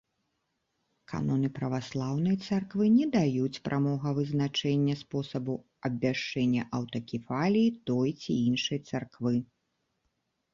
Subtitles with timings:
[1.11, 5.53] Каноны праваслаўнай царквы не даюць прамога вызначэння спосабу
[5.91, 9.35] абвяшчэння аўтакефаліі той ці іншай царквы.